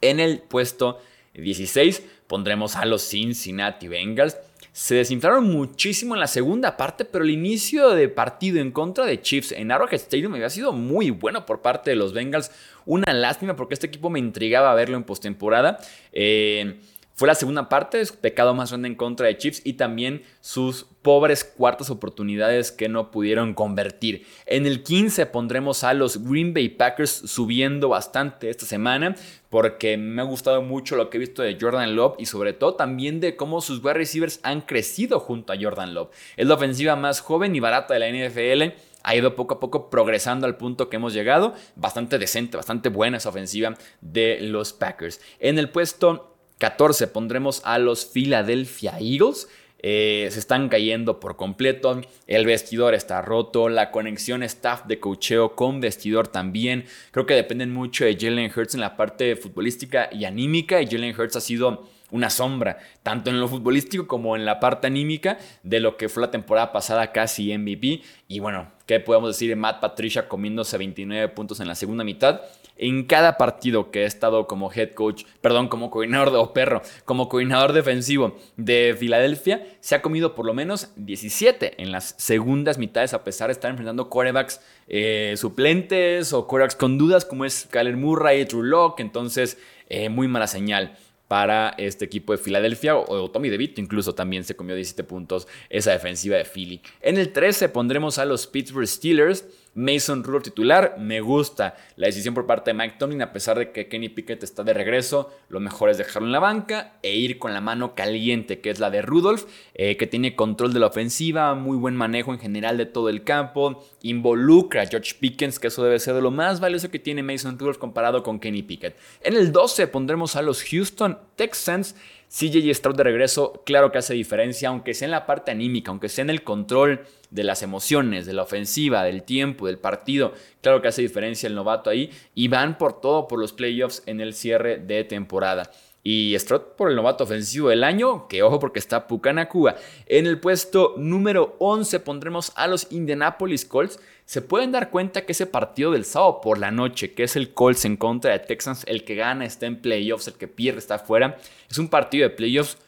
En 0.00 0.20
el 0.20 0.38
puesto 0.38 1.00
16 1.34 2.04
pondremos 2.28 2.76
a 2.76 2.84
los 2.84 3.02
Cincinnati 3.02 3.88
Bengals. 3.88 4.36
Se 4.70 4.94
desinflaron 4.94 5.50
muchísimo 5.50 6.14
en 6.14 6.20
la 6.20 6.28
segunda 6.28 6.76
parte, 6.76 7.04
pero 7.04 7.24
el 7.24 7.30
inicio 7.30 7.90
de 7.90 8.08
partido 8.08 8.60
en 8.60 8.70
contra 8.70 9.04
de 9.04 9.20
Chiefs 9.20 9.50
en 9.50 9.72
Arrowhead 9.72 9.94
Stadium 9.94 10.34
había 10.34 10.48
sido 10.48 10.72
muy 10.72 11.10
bueno 11.10 11.44
por 11.44 11.60
parte 11.60 11.90
de 11.90 11.96
los 11.96 12.12
Bengals. 12.12 12.52
Una 12.86 13.12
lástima 13.12 13.56
porque 13.56 13.74
este 13.74 13.88
equipo 13.88 14.10
me 14.10 14.20
intrigaba 14.20 14.72
verlo 14.76 14.96
en 14.96 15.02
postemporada. 15.02 15.80
Eh, 16.12 16.78
fue 17.20 17.26
la 17.26 17.34
segunda 17.34 17.68
parte, 17.68 18.02
su 18.06 18.14
pecado 18.14 18.54
más 18.54 18.70
grande 18.70 18.88
en 18.88 18.94
contra 18.94 19.26
de 19.26 19.36
Chiefs 19.36 19.60
y 19.62 19.74
también 19.74 20.22
sus 20.40 20.86
pobres 21.02 21.44
cuartas 21.44 21.90
oportunidades 21.90 22.72
que 22.72 22.88
no 22.88 23.10
pudieron 23.10 23.52
convertir. 23.52 24.26
En 24.46 24.64
el 24.64 24.82
15 24.82 25.26
pondremos 25.26 25.84
a 25.84 25.92
los 25.92 26.24
Green 26.24 26.54
Bay 26.54 26.70
Packers 26.70 27.10
subiendo 27.10 27.90
bastante 27.90 28.48
esta 28.48 28.64
semana 28.64 29.16
porque 29.50 29.98
me 29.98 30.22
ha 30.22 30.24
gustado 30.24 30.62
mucho 30.62 30.96
lo 30.96 31.10
que 31.10 31.18
he 31.18 31.20
visto 31.20 31.42
de 31.42 31.58
Jordan 31.60 31.94
Love 31.94 32.14
y 32.18 32.24
sobre 32.24 32.54
todo 32.54 32.76
también 32.76 33.20
de 33.20 33.36
cómo 33.36 33.60
sus 33.60 33.84
wide 33.84 33.92
receivers 33.92 34.40
han 34.42 34.62
crecido 34.62 35.20
junto 35.20 35.52
a 35.52 35.58
Jordan 35.60 35.92
Love. 35.92 36.08
Es 36.38 36.46
la 36.46 36.54
ofensiva 36.54 36.96
más 36.96 37.20
joven 37.20 37.54
y 37.54 37.60
barata 37.60 37.92
de 37.92 38.00
la 38.00 38.08
NFL 38.08 38.78
ha 39.02 39.14
ido 39.14 39.34
poco 39.36 39.54
a 39.54 39.60
poco 39.60 39.90
progresando 39.90 40.46
al 40.46 40.56
punto 40.56 40.88
que 40.88 40.96
hemos 40.96 41.12
llegado. 41.12 41.54
Bastante 41.76 42.18
decente, 42.18 42.56
bastante 42.56 42.88
buena 42.88 43.18
esa 43.18 43.28
ofensiva 43.28 43.74
de 44.00 44.38
los 44.40 44.72
Packers. 44.72 45.20
En 45.38 45.58
el 45.58 45.68
puesto 45.68 46.29
14 46.60 47.08
pondremos 47.08 47.62
a 47.64 47.78
los 47.78 48.04
Philadelphia 48.04 48.92
Eagles. 49.00 49.48
Eh, 49.82 50.28
se 50.30 50.38
están 50.38 50.68
cayendo 50.68 51.18
por 51.18 51.36
completo. 51.36 52.02
El 52.26 52.44
vestidor 52.44 52.94
está 52.94 53.22
roto. 53.22 53.70
La 53.70 53.90
conexión 53.90 54.42
staff 54.42 54.84
de 54.84 55.00
cocheo 55.00 55.56
con 55.56 55.80
vestidor 55.80 56.28
también. 56.28 56.84
Creo 57.12 57.24
que 57.24 57.34
dependen 57.34 57.72
mucho 57.72 58.04
de 58.04 58.14
Jalen 58.14 58.52
Hurts 58.54 58.74
en 58.74 58.82
la 58.82 58.94
parte 58.94 59.36
futbolística 59.36 60.10
y 60.12 60.26
anímica. 60.26 60.82
Y 60.82 60.86
Jalen 60.86 61.18
Hurts 61.18 61.36
ha 61.36 61.40
sido 61.40 61.88
una 62.10 62.28
sombra, 62.28 62.78
tanto 63.02 63.30
en 63.30 63.40
lo 63.40 63.48
futbolístico 63.48 64.06
como 64.06 64.36
en 64.36 64.44
la 64.44 64.60
parte 64.60 64.88
anímica 64.88 65.38
de 65.62 65.80
lo 65.80 65.96
que 65.96 66.08
fue 66.08 66.22
la 66.22 66.30
temporada 66.30 66.72
pasada 66.72 67.12
casi 67.12 67.56
MVP. 67.56 68.02
Y 68.28 68.40
bueno, 68.40 68.70
¿qué 68.84 69.00
podemos 69.00 69.30
decir 69.30 69.48
de 69.48 69.56
Matt 69.56 69.80
Patricia 69.80 70.28
comiéndose 70.28 70.76
29 70.76 71.28
puntos 71.28 71.60
en 71.60 71.68
la 71.68 71.74
segunda 71.74 72.04
mitad? 72.04 72.42
En 72.80 73.04
cada 73.04 73.36
partido 73.36 73.90
que 73.90 74.02
he 74.02 74.06
estado 74.06 74.46
como 74.46 74.72
head 74.72 74.92
coach, 74.92 75.24
perdón, 75.42 75.68
como 75.68 75.90
coordinador 75.90 76.34
o 76.34 76.54
perro, 76.54 76.80
como 77.04 77.28
coordinador 77.28 77.74
defensivo 77.74 78.38
de 78.56 78.96
Filadelfia, 78.98 79.66
se 79.80 79.94
ha 79.94 80.02
comido 80.02 80.34
por 80.34 80.46
lo 80.46 80.54
menos 80.54 80.90
17 80.96 81.82
en 81.82 81.92
las 81.92 82.14
segundas 82.16 82.78
mitades, 82.78 83.12
a 83.12 83.22
pesar 83.22 83.48
de 83.48 83.52
estar 83.52 83.70
enfrentando 83.70 84.08
quarterbacks 84.08 84.62
eh, 84.88 85.34
suplentes 85.36 86.32
o 86.32 86.46
quarterbacks 86.46 86.74
con 86.74 86.96
dudas, 86.96 87.26
como 87.26 87.44
es 87.44 87.68
Kyler 87.70 87.98
Murray 87.98 88.40
y 88.40 88.44
Drew 88.44 88.62
Locke. 88.62 89.02
Entonces, 89.02 89.58
eh, 89.90 90.08
muy 90.08 90.26
mala 90.26 90.46
señal 90.46 90.96
para 91.30 91.74
este 91.78 92.06
equipo 92.06 92.32
de 92.32 92.38
Filadelfia, 92.38 92.96
o, 92.96 93.30
Tommy 93.30 93.50
DeVito 93.50 93.80
incluso 93.80 94.16
también 94.16 94.42
se 94.42 94.56
comió 94.56 94.74
17 94.74 95.04
puntos 95.04 95.46
esa 95.68 95.92
defensiva 95.92 96.36
de 96.36 96.44
Philly. 96.44 96.80
En 97.02 97.18
el 97.18 97.32
13 97.32 97.68
pondremos 97.68 98.18
a 98.18 98.24
los 98.24 98.48
Pittsburgh 98.48 98.88
Steelers. 98.88 99.44
Mason 99.74 100.24
Rudolph 100.24 100.44
titular, 100.44 100.96
me 100.98 101.20
gusta 101.20 101.76
la 101.96 102.06
decisión 102.06 102.34
por 102.34 102.46
parte 102.46 102.70
de 102.70 102.74
Mike 102.74 102.96
Tomlin, 102.98 103.22
a 103.22 103.32
pesar 103.32 103.58
de 103.58 103.70
que 103.70 103.88
Kenny 103.88 104.08
Pickett 104.08 104.42
está 104.42 104.64
de 104.64 104.74
regreso, 104.74 105.30
lo 105.48 105.60
mejor 105.60 105.90
es 105.90 105.98
dejarlo 105.98 106.26
en 106.26 106.32
la 106.32 106.40
banca 106.40 106.94
e 107.02 107.14
ir 107.16 107.38
con 107.38 107.54
la 107.54 107.60
mano 107.60 107.94
caliente, 107.94 108.60
que 108.60 108.70
es 108.70 108.80
la 108.80 108.90
de 108.90 109.02
Rudolph, 109.02 109.44
eh, 109.74 109.96
que 109.96 110.06
tiene 110.06 110.34
control 110.34 110.72
de 110.72 110.80
la 110.80 110.88
ofensiva, 110.88 111.54
muy 111.54 111.76
buen 111.76 111.94
manejo 111.94 112.32
en 112.32 112.40
general 112.40 112.78
de 112.78 112.86
todo 112.86 113.08
el 113.08 113.22
campo, 113.22 113.84
involucra 114.02 114.82
a 114.82 114.86
George 114.86 115.14
Pickens, 115.20 115.58
que 115.58 115.68
eso 115.68 115.84
debe 115.84 115.98
ser 115.98 116.14
de 116.14 116.22
lo 116.22 116.30
más 116.30 116.60
valioso 116.60 116.90
que 116.90 116.98
tiene 116.98 117.22
Mason 117.22 117.58
Rudolph 117.58 117.78
comparado 117.78 118.22
con 118.22 118.40
Kenny 118.40 118.62
Pickett. 118.62 118.96
En 119.22 119.36
el 119.36 119.52
12 119.52 119.86
pondremos 119.86 120.36
a 120.36 120.42
los 120.42 120.64
Houston 120.64 121.18
Texans. 121.36 121.94
CJ 122.30 122.72
Stroud 122.74 122.94
de 122.94 123.02
regreso, 123.02 123.62
claro 123.66 123.90
que 123.90 123.98
hace 123.98 124.14
diferencia, 124.14 124.68
aunque 124.68 124.94
sea 124.94 125.06
en 125.06 125.10
la 125.10 125.26
parte 125.26 125.50
anímica, 125.50 125.90
aunque 125.90 126.08
sea 126.08 126.22
en 126.22 126.30
el 126.30 126.44
control 126.44 127.04
de 127.30 127.42
las 127.42 127.62
emociones, 127.62 128.24
de 128.24 128.32
la 128.34 128.42
ofensiva, 128.42 129.02
del 129.02 129.24
tiempo, 129.24 129.66
del 129.66 129.78
partido. 129.78 130.32
Claro 130.60 130.80
que 130.80 130.86
hace 130.86 131.02
diferencia 131.02 131.48
el 131.48 131.56
novato 131.56 131.90
ahí 131.90 132.10
y 132.36 132.46
van 132.46 132.78
por 132.78 133.00
todo 133.00 133.26
por 133.26 133.40
los 133.40 133.52
playoffs 133.52 134.04
en 134.06 134.20
el 134.20 134.34
cierre 134.34 134.78
de 134.78 135.02
temporada. 135.02 135.72
Y 136.04 136.34
Stroud 136.38 136.62
por 136.78 136.88
el 136.88 136.96
novato 136.96 137.24
ofensivo 137.24 137.68
del 137.68 137.82
año, 137.82 138.28
que 138.28 138.42
ojo 138.42 138.60
porque 138.60 138.78
está 138.78 139.08
Pucanacua. 139.08 139.74
En 140.06 140.26
el 140.26 140.38
puesto 140.38 140.94
número 140.96 141.56
11 141.58 142.00
pondremos 142.00 142.52
a 142.54 142.68
los 142.68 142.86
Indianapolis 142.90 143.64
Colts. 143.66 143.98
Se 144.30 144.42
pueden 144.42 144.70
dar 144.70 144.90
cuenta 144.90 145.26
que 145.26 145.32
ese 145.32 145.46
partido 145.46 145.90
del 145.90 146.04
sábado 146.04 146.40
por 146.40 146.58
la 146.58 146.70
noche, 146.70 147.14
que 147.14 147.24
es 147.24 147.34
el 147.34 147.52
Colts 147.52 147.84
en 147.84 147.96
contra 147.96 148.30
de 148.30 148.38
Texans, 148.38 148.84
el 148.86 149.02
que 149.02 149.16
gana 149.16 149.44
está 149.44 149.66
en 149.66 149.82
playoffs, 149.82 150.28
el 150.28 150.34
que 150.34 150.46
pierde 150.46 150.78
está 150.78 151.00
fuera. 151.00 151.36
Es 151.68 151.78
un 151.78 151.88
partido 151.88 152.28
de 152.28 152.36
playoffs 152.36 152.78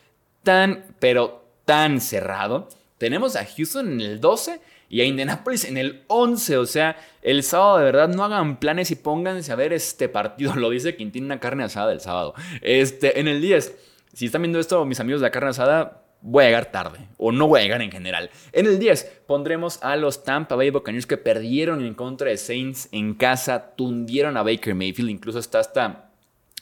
tan, 0.45 0.85
pero 1.01 1.45
tan 1.65 2.01
cerrado 2.01 2.69
tenemos 2.97 3.35
a 3.35 3.45
Houston 3.45 3.91
en 3.91 4.01
el 4.03 4.21
12 4.21 4.61
y 4.89 5.01
a 5.01 5.05
Indianapolis 5.05 5.65
en 5.65 5.79
el 5.79 6.05
11. 6.07 6.59
O 6.59 6.65
sea, 6.67 6.97
el 7.23 7.43
sábado 7.43 7.79
de 7.79 7.87
verdad 7.87 8.09
no 8.09 8.23
hagan 8.23 8.61
planes 8.61 8.93
y 8.93 8.95
pónganse 8.95 9.51
a 9.51 9.57
ver 9.57 9.73
este 9.73 10.09
partido. 10.09 10.55
Lo 10.55 10.71
dice 10.71 10.95
quien 10.95 11.11
tiene 11.11 11.27
una 11.27 11.41
carne 11.41 11.65
asada 11.65 11.89
del 11.89 11.99
sábado. 11.99 12.35
Este, 12.61 13.19
en 13.19 13.27
el 13.27 13.41
10, 13.41 13.75
si 14.13 14.27
están 14.27 14.43
viendo 14.43 14.61
esto, 14.61 14.85
mis 14.85 15.01
amigos 15.01 15.21
de 15.21 15.27
la 15.27 15.33
carne 15.33 15.51
asada, 15.51 16.02
voy 16.23 16.45
a 16.45 16.47
llegar 16.47 16.73
tarde 16.73 17.09
o 17.19 17.33
no 17.33 17.49
voy 17.49 17.61
a 17.61 17.63
llegar 17.65 17.83
en 17.83 17.91
general. 17.91 18.31
En 18.53 18.67
el 18.67 18.79
10 18.79 19.23
pondremos 19.27 19.83
a 19.83 19.97
los 19.97 20.25
Tampa 20.25 20.57
Bay 20.57 20.71
Buccaneers 20.71 21.07
que 21.07 21.17
perdieron 21.17 21.85
en 21.85 21.95
contra 21.95 22.31
de 22.31 22.37
Saints 22.37 22.89
en 22.93 23.15
casa, 23.15 23.75
tundieron 23.77 24.37
a 24.37 24.43
Baker 24.43 24.75
Mayfield, 24.75 25.11
incluso 25.11 25.39
está 25.39 25.61
hasta 25.61 26.11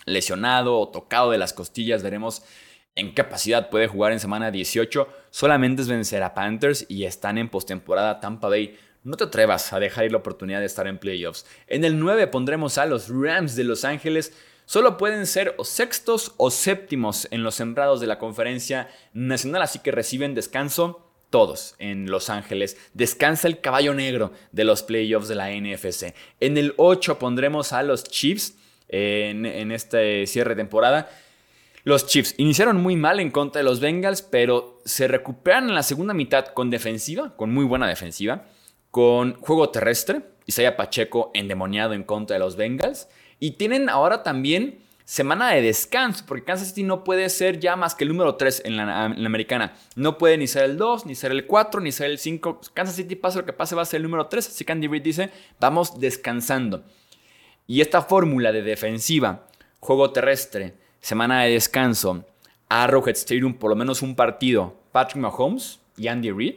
lesionado 0.06 0.78
o 0.78 0.88
tocado 0.88 1.30
de 1.30 1.38
las 1.38 1.52
costillas, 1.52 2.02
veremos 2.02 2.42
en 2.96 3.12
capacidad 3.12 3.70
puede 3.70 3.86
jugar 3.86 4.12
en 4.12 4.20
semana 4.20 4.50
18, 4.50 5.08
solamente 5.30 5.82
es 5.82 5.88
vencer 5.88 6.22
a 6.22 6.34
Panthers 6.34 6.86
y 6.88 7.04
están 7.04 7.38
en 7.38 7.48
postemporada 7.48 8.20
Tampa 8.20 8.48
Bay. 8.48 8.76
No 9.04 9.16
te 9.16 9.24
atrevas 9.24 9.72
a 9.72 9.80
dejar 9.80 10.06
ir 10.06 10.12
la 10.12 10.18
oportunidad 10.18 10.60
de 10.60 10.66
estar 10.66 10.86
en 10.86 10.98
playoffs. 10.98 11.46
En 11.66 11.84
el 11.84 11.98
9 11.98 12.26
pondremos 12.26 12.76
a 12.76 12.86
los 12.86 13.08
Rams 13.08 13.56
de 13.56 13.64
Los 13.64 13.84
Ángeles. 13.84 14.34
Solo 14.70 14.96
pueden 14.96 15.26
ser 15.26 15.56
o 15.58 15.64
sextos 15.64 16.32
o 16.36 16.48
séptimos 16.48 17.26
en 17.32 17.42
los 17.42 17.56
sembrados 17.56 18.00
de 18.00 18.06
la 18.06 18.20
conferencia 18.20 18.86
nacional, 19.12 19.62
así 19.62 19.80
que 19.80 19.90
reciben 19.90 20.36
descanso 20.36 21.10
todos 21.28 21.74
en 21.80 22.08
Los 22.08 22.30
Ángeles. 22.30 22.76
Descansa 22.94 23.48
el 23.48 23.60
caballo 23.60 23.94
negro 23.94 24.30
de 24.52 24.62
los 24.62 24.84
playoffs 24.84 25.26
de 25.26 25.34
la 25.34 25.50
NFC. 25.50 26.14
En 26.38 26.56
el 26.56 26.74
8 26.76 27.18
pondremos 27.18 27.72
a 27.72 27.82
los 27.82 28.04
Chiefs 28.04 28.58
en, 28.86 29.44
en 29.44 29.72
este 29.72 30.24
cierre 30.28 30.50
de 30.50 30.62
temporada. 30.62 31.10
Los 31.82 32.06
Chiefs 32.06 32.36
iniciaron 32.38 32.76
muy 32.76 32.94
mal 32.94 33.18
en 33.18 33.32
contra 33.32 33.58
de 33.58 33.64
los 33.64 33.80
Bengals, 33.80 34.22
pero 34.22 34.78
se 34.84 35.08
recuperan 35.08 35.68
en 35.68 35.74
la 35.74 35.82
segunda 35.82 36.14
mitad 36.14 36.46
con 36.46 36.70
defensiva, 36.70 37.34
con 37.34 37.52
muy 37.52 37.64
buena 37.64 37.88
defensiva, 37.88 38.44
con 38.92 39.34
juego 39.34 39.70
terrestre, 39.70 40.22
Isaiah 40.46 40.76
Pacheco 40.76 41.32
endemoniado 41.34 41.92
en 41.92 42.04
contra 42.04 42.34
de 42.34 42.40
los 42.40 42.54
Bengals, 42.54 43.08
y 43.40 43.52
tienen 43.52 43.88
ahora 43.88 44.22
también 44.22 44.78
semana 45.10 45.50
de 45.50 45.62
descanso, 45.62 46.22
porque 46.24 46.44
Kansas 46.44 46.68
City 46.68 46.84
no 46.84 47.02
puede 47.02 47.28
ser 47.30 47.58
ya 47.58 47.74
más 47.74 47.96
que 47.96 48.04
el 48.04 48.10
número 48.10 48.36
3 48.36 48.62
en 48.64 48.76
la, 48.76 49.06
americana. 49.06 49.72
No 49.96 50.18
puede 50.18 50.38
ni 50.38 50.46
ser 50.46 50.62
el 50.64 50.76
2, 50.76 51.06
ni 51.06 51.16
ser 51.16 51.32
el 51.32 51.46
4, 51.46 51.80
ni 51.80 51.90
ser 51.90 52.10
el 52.12 52.18
5. 52.18 52.60
Kansas 52.74 52.94
City, 52.94 53.16
pase 53.16 53.38
lo 53.38 53.44
que 53.44 53.52
pase, 53.52 53.74
va 53.74 53.82
a 53.82 53.86
ser 53.86 53.96
el 53.96 54.04
número 54.04 54.28
3. 54.28 54.46
Así 54.46 54.64
que 54.64 54.70
Andy 54.70 54.86
Reid 54.86 55.02
dice, 55.02 55.30
vamos 55.58 55.98
descansando. 55.98 56.84
Y 57.66 57.80
esta 57.80 58.02
fórmula 58.02 58.52
de 58.52 58.62
defensiva, 58.62 59.48
juego 59.80 60.12
terrestre, 60.12 60.74
semana 61.00 61.42
de 61.42 61.54
descanso, 61.54 62.24
Arrowhead 62.68 63.16
Stadium, 63.16 63.54
por 63.54 63.70
lo 63.70 63.76
menos 63.76 64.02
un 64.02 64.14
partido, 64.14 64.76
Patrick 64.92 65.20
Mahomes 65.20 65.80
y 65.96 66.06
Andy 66.06 66.30
Reid, 66.30 66.54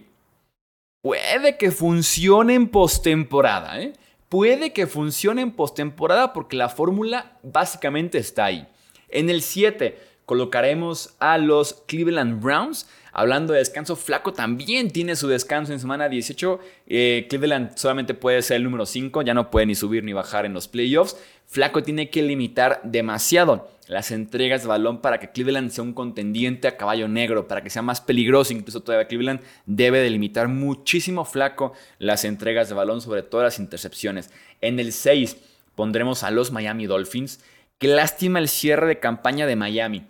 puede 1.01 1.57
que 1.57 1.71
funcione 1.71 2.53
en 2.53 2.69
postemporada, 2.69 3.81
¿eh? 3.81 3.93
Puede 4.33 4.73
que 4.73 4.87
funcione 4.87 5.43
en 5.43 5.51
postemporada 5.51 6.33
porque 6.33 6.55
la 6.55 6.67
fórmula 6.67 7.37
básicamente 7.43 8.17
está 8.17 8.45
ahí. 8.45 8.67
En 9.09 9.29
el 9.29 9.43
7 9.43 9.95
colocaremos 10.25 11.15
a 11.19 11.37
los 11.37 11.83
Cleveland 11.87 12.41
Browns. 12.41 12.87
Hablando 13.11 13.53
de 13.53 13.59
descanso, 13.59 13.95
Flaco 13.95 14.33
también 14.33 14.89
tiene 14.89 15.15
su 15.15 15.27
descanso 15.27 15.71
en 15.73 15.79
semana 15.79 16.09
18. 16.09 16.59
Eh, 16.87 17.27
Cleveland 17.29 17.77
solamente 17.77 18.13
puede 18.13 18.41
ser 18.41 18.57
el 18.57 18.63
número 18.63 18.85
5, 18.85 19.21
ya 19.21 19.33
no 19.33 19.51
puede 19.51 19.67
ni 19.67 19.75
subir 19.75 20.03
ni 20.03 20.13
bajar 20.13 20.45
en 20.45 20.53
los 20.53 20.67
playoffs. 20.67 21.17
Flaco 21.45 21.83
tiene 21.83 22.09
que 22.09 22.23
limitar 22.23 22.81
demasiado 22.83 23.69
las 23.87 24.11
entregas 24.11 24.61
de 24.61 24.69
balón 24.69 25.01
para 25.01 25.19
que 25.19 25.29
Cleveland 25.29 25.69
sea 25.69 25.83
un 25.83 25.93
contendiente 25.93 26.67
a 26.67 26.77
caballo 26.77 27.07
negro, 27.07 27.47
para 27.47 27.61
que 27.61 27.69
sea 27.69 27.81
más 27.81 28.01
peligroso. 28.01 28.53
Incluso 28.53 28.81
todavía 28.81 29.07
Cleveland 29.07 29.41
debe 29.65 29.99
de 29.99 30.09
limitar 30.09 30.47
muchísimo 30.47 31.25
Flaco 31.25 31.73
las 31.99 32.25
entregas 32.25 32.69
de 32.69 32.75
balón, 32.75 33.01
sobre 33.01 33.23
todo 33.23 33.43
las 33.43 33.59
intercepciones. 33.59 34.31
En 34.61 34.79
el 34.79 34.93
6 34.93 35.37
pondremos 35.75 36.23
a 36.23 36.31
los 36.31 36.51
Miami 36.51 36.85
Dolphins. 36.85 37.41
Lástima 37.87 38.39
el 38.39 38.47
cierre 38.47 38.87
de 38.87 38.99
campaña 38.99 39.45
de 39.45 39.55
Miami. 39.55 40.03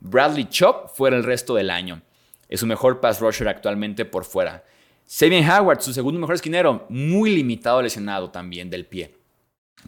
Bradley 0.00 0.48
Chop 0.48 0.94
fuera 0.94 1.16
el 1.16 1.24
resto 1.24 1.54
del 1.54 1.70
año. 1.70 2.02
Es 2.48 2.60
su 2.60 2.66
mejor 2.66 3.00
pass 3.00 3.20
rusher 3.20 3.48
actualmente 3.48 4.04
por 4.04 4.24
fuera. 4.24 4.64
Sabian 5.04 5.48
Howard, 5.48 5.80
su 5.80 5.92
segundo 5.92 6.20
mejor 6.20 6.36
esquinero, 6.36 6.86
muy 6.88 7.34
limitado 7.34 7.82
lesionado 7.82 8.30
también 8.30 8.70
del 8.70 8.86
pie. 8.86 9.14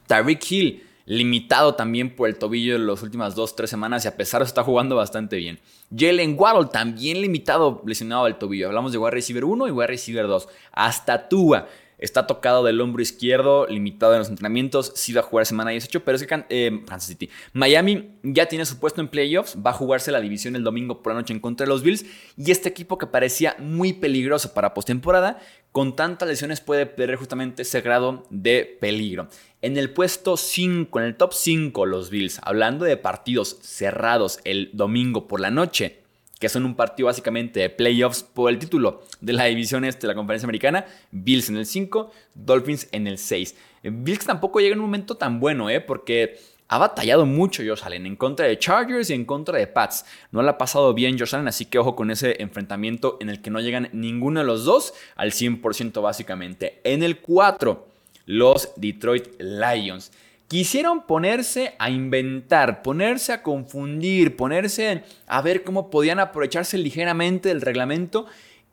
Tyreek 0.07 0.51
Hill, 0.51 0.87
limitado 1.07 1.75
también 1.75 2.15
por 2.15 2.29
el 2.29 2.39
tobillo 2.39 2.77
en 2.77 2.87
las 2.87 3.03
últimas 3.03 3.35
dos, 3.35 3.55
tres 3.55 3.71
semanas 3.71 4.05
y 4.05 4.09
a 4.09 4.17
pesar 4.17 4.41
de 4.41 4.45
eso 4.45 4.51
está 4.51 4.65
jugando 4.65 4.97
bastante 4.97 5.37
bien. 5.37 5.59
Jalen 5.97 6.37
Waddle 6.39 6.71
también 6.73 7.21
limitado, 7.21 7.83
lesionado 7.87 8.25
del 8.25 8.37
tobillo. 8.37 8.69
Hablamos 8.69 8.93
de 8.93 8.99
wide 8.99 9.11
receiver 9.11 9.45
1 9.45 9.69
y 9.69 9.71
wide 9.71 9.87
receiver 9.89 10.27
2. 10.27 10.49
Hasta 10.73 11.29
Tua 11.29 11.69
Está 12.01 12.27
tocado 12.27 12.65
del 12.65 12.81
hombro 12.81 13.03
izquierdo, 13.03 13.67
limitado 13.69 14.15
en 14.15 14.21
los 14.21 14.29
entrenamientos. 14.29 14.93
Sí 14.97 15.13
va 15.13 15.21
a 15.21 15.25
jugar 15.25 15.47
semana 15.47 15.71
18, 15.71 16.03
pero 16.03 16.17
es 16.17 16.27
que 16.27 16.45
eh, 16.49 16.83
Kansas 16.87 17.09
City. 17.09 17.31
Miami 17.53 18.11
ya 18.23 18.47
tiene 18.47 18.65
su 18.65 18.81
puesto 18.81 19.01
en 19.01 19.09
playoffs. 19.09 19.57
Va 19.65 19.71
a 19.71 19.75
jugarse 19.75 20.11
la 20.11 20.21
división 20.21 20.57
el 20.57 20.65
domingo 20.65 21.03
por 21.03 21.13
la 21.13 21.21
noche 21.21 21.35
en 21.35 21.41
contra 21.41 21.67
de 21.67 21.69
los 21.69 21.83
Bills. 21.83 22.07
Y 22.37 22.51
este 22.51 22.71
equipo 22.71 22.99
que 22.99 23.07
parecía 23.07 23.55
muy 23.59 23.93
peligroso 23.93 24.55
para 24.55 24.73
postemporada, 24.73 25.39
con 25.73 25.95
tantas 25.95 26.29
lesiones 26.29 26.61
puede 26.61 26.87
perder 26.87 27.17
justamente 27.17 27.63
ese 27.63 27.81
grado 27.83 28.27
de 28.31 28.79
peligro. 28.81 29.29
En 29.63 29.77
el 29.77 29.91
puesto 29.91 30.37
5, 30.37 30.99
en 31.01 31.07
el 31.07 31.17
top 31.17 31.35
5, 31.35 31.85
los 31.87 32.11
Bills, 32.11 32.41
hablando 32.43 32.87
de 32.87 32.97
partidos 32.97 33.59
cerrados 33.61 34.41
el 34.45 34.71
domingo 34.73 35.29
por 35.29 35.39
la 35.39 35.51
noche, 35.51 36.01
que 36.41 36.49
son 36.49 36.65
un 36.65 36.75
partido 36.75 37.07
básicamente 37.07 37.61
de 37.61 37.71
playoffs 37.71 38.25
por 38.25 38.51
el 38.51 38.59
título 38.59 39.03
de 39.21 39.35
la 39.35 39.45
división 39.45 39.85
este 39.85 40.07
de 40.07 40.09
la 40.09 40.15
conferencia 40.17 40.47
americana. 40.47 40.87
Bills 41.13 41.51
en 41.51 41.59
el 41.59 41.67
5, 41.67 42.11
Dolphins 42.35 42.89
en 42.91 43.07
el 43.07 43.19
6. 43.19 43.55
Bills 43.85 44.25
tampoco 44.25 44.59
llega 44.59 44.73
en 44.73 44.81
un 44.81 44.87
momento 44.87 45.17
tan 45.17 45.39
bueno, 45.39 45.69
¿eh? 45.69 45.81
Porque 45.81 46.41
ha 46.69 46.79
batallado 46.79 47.27
mucho 47.27 47.63
Josh 47.67 47.83
Allen 47.85 48.07
en 48.07 48.17
contra 48.17 48.47
de 48.47 48.59
Chargers 48.59 49.11
y 49.11 49.15
en 49.15 49.27
contra 49.27 49.59
de 49.59 49.67
Pats. 49.67 50.07
No 50.33 50.41
le 50.41 50.49
ha 50.49 50.57
pasado 50.57 50.95
bien 50.95 51.19
Josh 51.19 51.35
Allen, 51.35 51.49
así 51.49 51.67
que 51.67 51.79
ojo 51.79 51.95
con 51.95 52.11
ese 52.11 52.41
enfrentamiento 52.41 53.19
en 53.21 53.29
el 53.29 53.43
que 53.43 53.51
no 53.51 53.61
llegan 53.61 53.91
ninguno 53.93 54.41
de 54.41 54.47
los 54.47 54.65
dos 54.65 54.95
al 55.17 55.33
100% 55.33 56.01
básicamente. 56.01 56.81
En 56.85 57.03
el 57.03 57.19
4, 57.19 57.87
los 58.25 58.71
Detroit 58.77 59.29
Lions 59.41 60.11
quisieron 60.51 61.07
ponerse 61.07 61.77
a 61.79 61.91
inventar, 61.91 62.83
ponerse 62.83 63.33
a 63.33 63.45
confundir, 63.45 64.35
ponerse 64.35 65.05
a 65.29 65.43
ver 65.43 65.63
cómo 65.63 65.91
podían 65.91 66.19
aprovecharse 66.19 66.77
ligeramente 66.77 67.51
del 67.51 67.61
reglamento 67.61 68.27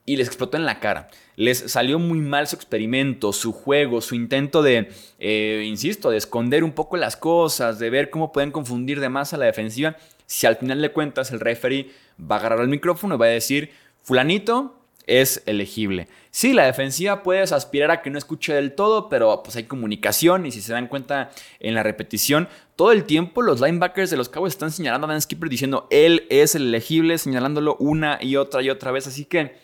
y 0.04 0.18
les 0.18 0.26
explotó 0.26 0.58
en 0.58 0.66
la 0.66 0.80
cara. 0.80 1.08
Les 1.36 1.60
salió 1.72 2.00
muy 2.00 2.18
mal 2.18 2.48
su 2.48 2.56
experimento, 2.56 3.32
su 3.32 3.54
juego, 3.54 4.02
su 4.02 4.16
intento 4.16 4.64
de, 4.64 4.90
eh, 5.20 5.66
insisto, 5.68 6.10
de 6.10 6.18
esconder 6.18 6.64
un 6.64 6.72
poco 6.72 6.98
las 6.98 7.16
cosas, 7.16 7.78
de 7.78 7.92
ver 7.92 8.10
cómo 8.10 8.32
pueden 8.32 8.50
confundir 8.50 9.00
de 9.00 9.10
más 9.10 9.34
a 9.34 9.38
la 9.38 9.46
defensiva. 9.46 9.98
Si 10.26 10.48
al 10.48 10.56
final 10.56 10.82
de 10.82 10.92
cuentas 10.92 11.32
el 11.32 11.40
referee 11.40 11.92
va 12.20 12.38
a 12.38 12.40
agarrar 12.40 12.62
el 12.62 12.70
micrófono 12.70 13.14
y 13.14 13.18
va 13.20 13.28
a 13.28 13.30
decir, 13.30 13.70
fulanito, 14.02 14.77
es 15.08 15.42
elegible. 15.46 16.08
Sí, 16.30 16.54
la 16.54 16.66
defensiva 16.66 17.24
puedes 17.24 17.52
aspirar 17.52 17.90
a 17.90 18.02
que 18.02 18.10
no 18.10 18.18
escuche 18.18 18.54
del 18.54 18.74
todo, 18.74 19.10
pero 19.10 19.42
pues 19.42 19.56
hay 19.56 19.64
comunicación 19.64 20.46
y 20.46 20.52
si 20.52 20.62
se 20.62 20.74
dan 20.74 20.88
cuenta 20.88 21.32
en 21.60 21.74
la 21.74 21.82
repetición, 21.82 22.48
todo 22.76 22.92
el 22.92 23.06
tiempo 23.06 23.42
los 23.42 23.60
linebackers 23.60 24.12
de 24.12 24.18
los 24.18 24.30
Cowboys 24.30 24.54
están 24.54 24.72
señalando 24.72 25.08
a 25.08 25.10
Dan 25.10 25.22
Skipper 25.22 25.50
diciendo 25.50 25.88
él 25.90 26.28
es 26.30 26.54
el 26.54 26.68
elegible, 26.68 27.18
señalándolo 27.18 27.76
una 27.80 28.20
y 28.22 28.36
otra 28.36 28.62
y 28.62 28.70
otra 28.70 28.92
vez, 28.92 29.08
así 29.08 29.26
que 29.26 29.56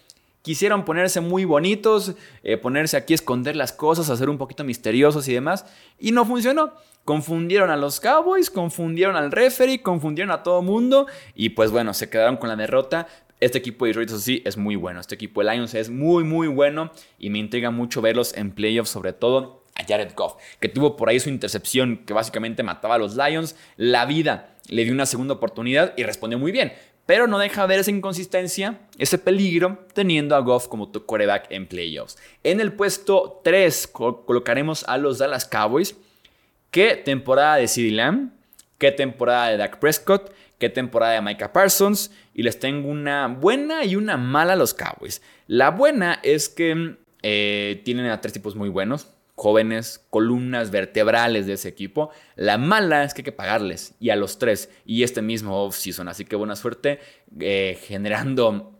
quisieron 0.41 0.85
ponerse 0.85 1.21
muy 1.21 1.45
bonitos, 1.45 2.15
eh, 2.43 2.57
ponerse 2.57 2.97
aquí 2.97 3.13
esconder 3.13 3.55
las 3.55 3.73
cosas, 3.73 4.09
hacer 4.09 4.29
un 4.29 4.37
poquito 4.37 4.63
misteriosos 4.63 5.27
y 5.27 5.33
demás, 5.33 5.65
y 5.99 6.11
no 6.11 6.25
funcionó. 6.25 6.73
Confundieron 7.05 7.69
a 7.69 7.75
los 7.75 7.99
Cowboys, 7.99 8.49
confundieron 8.49 9.17
al 9.17 9.31
referee, 9.31 9.81
confundieron 9.81 10.31
a 10.31 10.41
todo 10.41 10.61
mundo 10.61 11.05
y 11.35 11.49
pues 11.49 11.69
bueno, 11.69 11.93
se 11.93 12.09
quedaron 12.09 12.37
con 12.37 12.47
la 12.47 12.55
derrota, 12.55 13.07
este 13.45 13.57
equipo 13.57 13.85
de 13.85 13.89
Detroit, 13.89 14.09
sí, 14.21 14.41
es 14.45 14.57
muy 14.57 14.75
bueno. 14.75 14.99
Este 14.99 15.15
equipo 15.15 15.43
de 15.43 15.51
Lions 15.51 15.73
es 15.73 15.89
muy, 15.89 16.23
muy 16.23 16.47
bueno 16.47 16.91
y 17.19 17.29
me 17.29 17.39
intriga 17.39 17.71
mucho 17.71 18.01
verlos 18.01 18.33
en 18.35 18.51
playoffs, 18.51 18.89
sobre 18.89 19.13
todo 19.13 19.63
a 19.75 19.83
Jared 19.83 20.13
Goff, 20.15 20.35
que 20.59 20.69
tuvo 20.69 20.95
por 20.95 21.09
ahí 21.09 21.19
su 21.19 21.29
intercepción 21.29 21.97
que 22.05 22.13
básicamente 22.13 22.63
mataba 22.63 22.95
a 22.95 22.97
los 22.97 23.15
Lions. 23.15 23.55
La 23.75 24.05
vida 24.05 24.55
le 24.69 24.83
dio 24.83 24.93
una 24.93 25.05
segunda 25.05 25.33
oportunidad 25.33 25.93
y 25.97 26.03
respondió 26.03 26.39
muy 26.39 26.51
bien. 26.51 26.73
Pero 27.05 27.27
no 27.27 27.37
deja 27.37 27.65
ver 27.65 27.79
esa 27.79 27.91
inconsistencia, 27.91 28.79
ese 28.97 29.17
peligro, 29.17 29.85
teniendo 29.93 30.37
a 30.37 30.39
Goff 30.39 30.69
como 30.69 30.89
tu 30.89 31.05
quarterback 31.05 31.47
en 31.49 31.67
playoffs. 31.67 32.17
En 32.43 32.61
el 32.61 32.71
puesto 32.71 33.41
3 33.43 33.87
colocaremos 33.87 34.85
a 34.87 34.97
los 34.97 35.17
Dallas 35.17 35.43
Cowboys. 35.45 35.97
¿Qué 36.71 36.95
temporada 36.95 37.57
de 37.57 37.67
CeeDee 37.67 37.91
Lamb? 37.91 38.31
¿Qué 38.77 38.91
temporada 38.91 39.49
de 39.49 39.57
Dak 39.57 39.79
Prescott? 39.79 40.31
qué 40.63 40.69
temporada 40.69 41.11
de 41.15 41.21
Micah 41.21 41.51
Parsons 41.51 42.09
y 42.33 42.43
les 42.43 42.59
tengo 42.59 42.89
una 42.89 43.27
buena 43.27 43.85
y 43.85 43.95
una 43.95 44.17
mala 44.17 44.53
a 44.53 44.55
los 44.55 44.73
Cowboys. 44.73 45.21
La 45.47 45.71
buena 45.71 46.19
es 46.23 46.49
que 46.49 46.97
eh, 47.21 47.81
tienen 47.85 48.07
a 48.07 48.21
tres 48.21 48.33
tipos 48.33 48.55
muy 48.55 48.69
buenos, 48.69 49.13
jóvenes, 49.35 50.05
columnas 50.09 50.71
vertebrales 50.71 51.47
de 51.47 51.53
ese 51.53 51.69
equipo. 51.69 52.09
La 52.35 52.57
mala 52.57 53.03
es 53.03 53.13
que 53.13 53.21
hay 53.21 53.25
que 53.25 53.31
pagarles 53.31 53.95
y 53.99 54.09
a 54.09 54.15
los 54.15 54.37
tres 54.37 54.69
y 54.85 55.03
este 55.03 55.21
mismo 55.21 55.63
offseason. 55.63 56.07
Así 56.07 56.25
que 56.25 56.35
buena 56.35 56.55
suerte 56.55 56.99
eh, 57.39 57.79
generando 57.81 58.72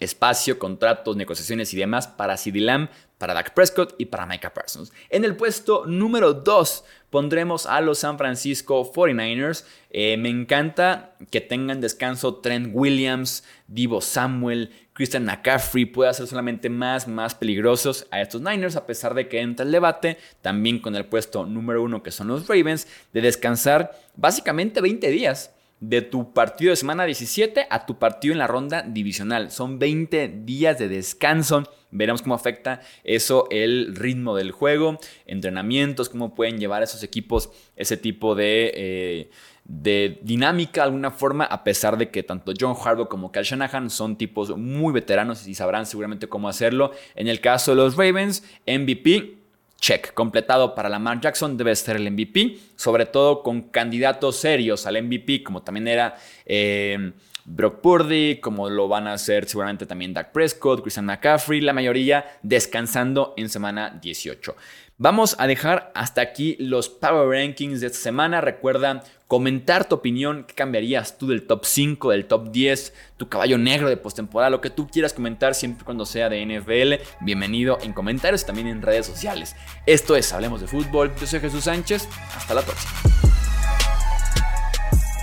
espacio, 0.00 0.58
contratos, 0.58 1.16
negociaciones 1.16 1.72
y 1.72 1.76
demás 1.76 2.08
para 2.08 2.36
CD 2.36 2.60
Lamb, 2.60 2.88
para 3.18 3.34
Dak 3.34 3.54
Prescott 3.54 3.94
y 3.98 4.06
para 4.06 4.26
Micah 4.26 4.52
Parsons. 4.52 4.92
En 5.08 5.24
el 5.24 5.36
puesto 5.36 5.86
número 5.86 6.34
2 6.34 6.84
pondremos 7.10 7.66
a 7.66 7.80
los 7.80 7.98
San 8.00 8.18
Francisco 8.18 8.92
49ers. 8.92 9.64
Eh, 9.90 10.16
me 10.16 10.28
encanta 10.28 11.14
que 11.30 11.40
tengan 11.40 11.80
descanso 11.80 12.36
Trent 12.36 12.70
Williams, 12.72 13.44
Divo 13.68 14.00
Samuel, 14.00 14.72
Christian 14.92 15.24
McCaffrey. 15.24 15.84
Puede 15.84 16.10
hacer 16.10 16.26
solamente 16.26 16.68
más, 16.68 17.06
más 17.06 17.34
peligrosos 17.34 18.06
a 18.10 18.20
estos 18.20 18.42
Niners, 18.42 18.76
a 18.76 18.86
pesar 18.86 19.14
de 19.14 19.28
que 19.28 19.40
entra 19.40 19.64
el 19.64 19.72
debate 19.72 20.18
también 20.42 20.80
con 20.80 20.96
el 20.96 21.06
puesto 21.06 21.46
número 21.46 21.82
1 21.82 22.02
que 22.02 22.10
son 22.10 22.28
los 22.28 22.48
Ravens, 22.48 22.88
de 23.12 23.20
descansar 23.20 23.98
básicamente 24.16 24.80
20 24.80 25.08
días 25.10 25.53
de 25.80 26.02
tu 26.02 26.32
partido 26.32 26.70
de 26.70 26.76
semana 26.76 27.04
17 27.04 27.66
a 27.68 27.86
tu 27.86 27.98
partido 27.98 28.32
en 28.32 28.38
la 28.38 28.46
ronda 28.46 28.82
divisional. 28.82 29.50
Son 29.50 29.78
20 29.78 30.28
días 30.44 30.78
de 30.78 30.88
descanso. 30.88 31.64
Veremos 31.90 32.22
cómo 32.22 32.34
afecta 32.34 32.80
eso 33.04 33.46
el 33.50 33.94
ritmo 33.94 34.34
del 34.34 34.50
juego, 34.50 34.98
entrenamientos, 35.26 36.08
cómo 36.08 36.34
pueden 36.34 36.58
llevar 36.58 36.82
a 36.82 36.84
esos 36.84 37.02
equipos 37.02 37.50
ese 37.76 37.96
tipo 37.96 38.34
de, 38.34 38.72
eh, 38.74 39.30
de 39.64 40.18
dinámica 40.22 40.80
de 40.80 40.86
alguna 40.86 41.10
forma, 41.12 41.44
a 41.44 41.62
pesar 41.62 41.96
de 41.96 42.10
que 42.10 42.22
tanto 42.22 42.52
John 42.58 42.74
Harbaugh 42.82 43.08
como 43.08 43.30
Cal 43.30 43.44
Shanahan 43.44 43.90
son 43.90 44.16
tipos 44.16 44.56
muy 44.56 44.92
veteranos 44.92 45.46
y 45.46 45.54
sabrán 45.54 45.86
seguramente 45.86 46.28
cómo 46.28 46.48
hacerlo. 46.48 46.90
En 47.14 47.28
el 47.28 47.40
caso 47.40 47.72
de 47.72 47.76
los 47.76 47.96
Ravens, 47.96 48.42
MVP 48.66 49.43
check. 49.84 50.14
Completado 50.14 50.74
para 50.74 50.88
Lamar 50.88 51.20
Jackson 51.20 51.58
debe 51.58 51.76
ser 51.76 51.96
el 51.96 52.10
MVP, 52.10 52.56
sobre 52.74 53.04
todo 53.04 53.42
con 53.42 53.64
candidatos 53.64 54.36
serios 54.36 54.86
al 54.86 55.02
MVP, 55.02 55.42
como 55.42 55.62
también 55.62 55.88
era 55.88 56.16
eh, 56.46 57.12
Brock 57.44 57.82
Purdy, 57.82 58.40
como 58.40 58.70
lo 58.70 58.88
van 58.88 59.06
a 59.06 59.12
hacer 59.12 59.46
seguramente 59.46 59.84
también 59.84 60.14
Dak 60.14 60.32
Prescott, 60.32 60.80
Christian 60.80 61.04
McCaffrey, 61.04 61.60
la 61.60 61.74
mayoría 61.74 62.24
descansando 62.42 63.34
en 63.36 63.50
semana 63.50 63.98
18. 64.00 64.56
Vamos 64.96 65.34
a 65.40 65.48
dejar 65.48 65.90
hasta 65.96 66.20
aquí 66.20 66.56
los 66.60 66.88
Power 66.88 67.28
Rankings 67.28 67.80
de 67.80 67.88
esta 67.88 67.98
semana. 67.98 68.40
Recuerda 68.40 69.02
comentar 69.26 69.88
tu 69.88 69.96
opinión, 69.96 70.44
qué 70.46 70.54
cambiarías 70.54 71.18
tú 71.18 71.26
del 71.26 71.48
top 71.48 71.64
5, 71.64 72.12
del 72.12 72.26
top 72.26 72.52
10, 72.52 72.94
tu 73.16 73.28
caballo 73.28 73.58
negro 73.58 73.88
de 73.88 73.96
postemporada, 73.96 74.50
lo 74.50 74.60
que 74.60 74.70
tú 74.70 74.86
quieras 74.86 75.12
comentar 75.12 75.56
siempre 75.56 75.84
cuando 75.84 76.06
sea 76.06 76.28
de 76.28 76.46
NFL. 76.46 77.24
Bienvenido 77.24 77.78
en 77.82 77.92
comentarios 77.92 78.42
y 78.42 78.46
también 78.46 78.68
en 78.68 78.82
redes 78.82 79.06
sociales. 79.06 79.56
Esto 79.84 80.14
es 80.14 80.32
Hablemos 80.32 80.60
de 80.60 80.68
Fútbol. 80.68 81.12
Yo 81.20 81.26
soy 81.26 81.40
Jesús 81.40 81.64
Sánchez. 81.64 82.08
Hasta 82.36 82.54
la 82.54 82.62
próxima. 82.62 82.92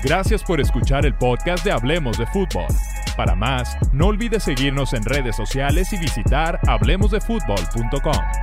Gracias 0.04 0.44
por 0.44 0.60
escuchar 0.60 1.06
el 1.06 1.16
podcast 1.16 1.64
de 1.64 1.72
Hablemos 1.72 2.18
de 2.18 2.26
Fútbol. 2.28 2.68
Para 3.16 3.36
más, 3.36 3.78
no 3.94 4.08
olvides 4.08 4.44
seguirnos 4.44 4.92
en 4.92 5.04
redes 5.04 5.38
sociales 5.38 5.94
y 5.94 5.98
visitar 5.98 6.60
hablemosdefutbol.com. 6.68 8.41